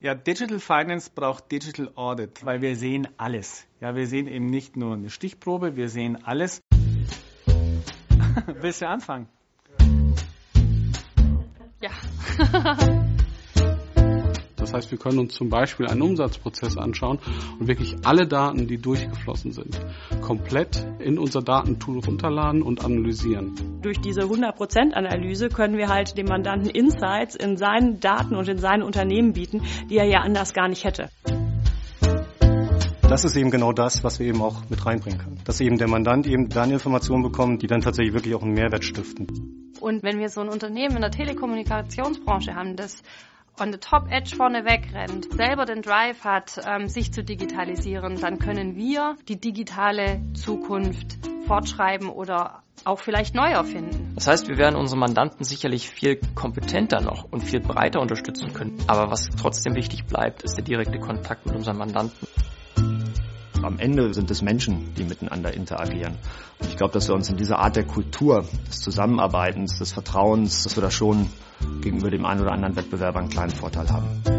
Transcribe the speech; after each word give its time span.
Ja, 0.00 0.14
Digital 0.14 0.60
Finance 0.60 1.10
braucht 1.12 1.50
Digital 1.50 1.90
Audit, 1.96 2.44
weil 2.44 2.62
wir 2.62 2.76
sehen 2.76 3.08
alles. 3.16 3.66
Ja, 3.80 3.96
wir 3.96 4.06
sehen 4.06 4.28
eben 4.28 4.46
nicht 4.46 4.76
nur 4.76 4.94
eine 4.94 5.10
Stichprobe, 5.10 5.74
wir 5.74 5.88
sehen 5.88 6.24
alles. 6.24 6.62
Willst 8.46 8.80
du 8.80 8.88
anfangen? 8.88 9.26
Ja. 11.80 11.90
Das 14.68 14.74
heißt, 14.74 14.90
wir 14.90 14.98
können 14.98 15.18
uns 15.18 15.32
zum 15.32 15.48
Beispiel 15.48 15.86
einen 15.86 16.02
Umsatzprozess 16.02 16.76
anschauen 16.76 17.20
und 17.58 17.68
wirklich 17.68 17.96
alle 18.04 18.26
Daten, 18.26 18.66
die 18.66 18.76
durchgeflossen 18.76 19.52
sind, 19.52 19.80
komplett 20.20 20.86
in 20.98 21.18
unser 21.18 21.40
Datentool 21.40 22.00
runterladen 22.00 22.60
und 22.60 22.84
analysieren. 22.84 23.54
Durch 23.80 23.98
diese 23.98 24.24
100%-Analyse 24.24 25.48
können 25.48 25.78
wir 25.78 25.88
halt 25.88 26.18
dem 26.18 26.26
Mandanten 26.26 26.68
Insights 26.68 27.34
in 27.34 27.56
seinen 27.56 27.98
Daten 28.00 28.36
und 28.36 28.46
in 28.46 28.58
seinen 28.58 28.82
Unternehmen 28.82 29.32
bieten, 29.32 29.62
die 29.88 29.96
er 29.96 30.04
ja 30.04 30.18
anders 30.18 30.52
gar 30.52 30.68
nicht 30.68 30.84
hätte. 30.84 31.08
Das 33.08 33.24
ist 33.24 33.36
eben 33.36 33.50
genau 33.50 33.72
das, 33.72 34.04
was 34.04 34.20
wir 34.20 34.26
eben 34.26 34.42
auch 34.42 34.68
mit 34.68 34.84
reinbringen 34.84 35.18
können. 35.18 35.40
Dass 35.46 35.62
eben 35.62 35.78
der 35.78 35.88
Mandant 35.88 36.26
eben 36.26 36.50
dann 36.50 36.70
Informationen 36.70 37.22
bekommt, 37.22 37.62
die 37.62 37.68
dann 37.68 37.80
tatsächlich 37.80 38.12
wirklich 38.12 38.34
auch 38.34 38.42
einen 38.42 38.52
Mehrwert 38.52 38.84
stiften. 38.84 39.72
Und 39.80 40.02
wenn 40.02 40.18
wir 40.18 40.28
so 40.28 40.42
ein 40.42 40.50
Unternehmen 40.50 40.96
in 40.96 41.00
der 41.00 41.10
Telekommunikationsbranche 41.10 42.54
haben, 42.54 42.76
das 42.76 43.02
on 43.60 43.72
the 43.72 43.78
top 43.78 44.10
edge 44.10 44.36
vorne 44.36 44.64
wegrennt, 44.64 45.32
selber 45.32 45.64
den 45.64 45.82
Drive 45.82 46.24
hat, 46.24 46.60
ähm, 46.66 46.88
sich 46.88 47.12
zu 47.12 47.22
digitalisieren, 47.22 48.20
dann 48.20 48.38
können 48.38 48.76
wir 48.76 49.16
die 49.28 49.40
digitale 49.40 50.20
Zukunft 50.34 51.18
fortschreiben 51.46 52.08
oder 52.08 52.62
auch 52.84 53.00
vielleicht 53.00 53.34
neu 53.34 53.50
erfinden. 53.50 54.12
Das 54.14 54.26
heißt, 54.26 54.48
wir 54.48 54.56
werden 54.56 54.76
unsere 54.76 54.98
Mandanten 54.98 55.44
sicherlich 55.44 55.90
viel 55.90 56.20
kompetenter 56.34 57.00
noch 57.00 57.24
und 57.30 57.42
viel 57.42 57.60
breiter 57.60 58.00
unterstützen 58.00 58.52
können. 58.52 58.78
Aber 58.86 59.10
was 59.10 59.28
trotzdem 59.40 59.74
wichtig 59.74 60.04
bleibt, 60.06 60.42
ist 60.42 60.56
der 60.56 60.64
direkte 60.64 60.98
Kontakt 60.98 61.46
mit 61.46 61.56
unseren 61.56 61.78
Mandanten. 61.78 62.28
Am 63.62 63.78
Ende 63.78 64.14
sind 64.14 64.30
es 64.30 64.40
Menschen, 64.40 64.94
die 64.94 65.04
miteinander 65.04 65.52
interagieren. 65.52 66.16
Und 66.60 66.68
ich 66.68 66.76
glaube, 66.76 66.92
dass 66.92 67.08
wir 67.08 67.14
uns 67.14 67.28
in 67.28 67.36
dieser 67.36 67.58
Art 67.58 67.76
der 67.76 67.84
Kultur, 67.84 68.44
des 68.68 68.80
Zusammenarbeitens, 68.80 69.78
des 69.78 69.92
Vertrauens, 69.92 70.62
dass 70.62 70.76
wir 70.76 70.82
da 70.82 70.90
schon 70.90 71.28
gegenüber 71.80 72.10
dem 72.10 72.24
einen 72.24 72.40
oder 72.40 72.52
anderen 72.52 72.76
Wettbewerber 72.76 73.18
einen 73.18 73.30
kleinen 73.30 73.50
Vorteil 73.50 73.88
haben. 73.90 74.37